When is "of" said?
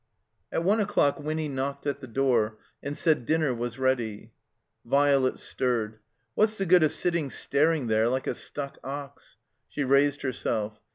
6.81-6.91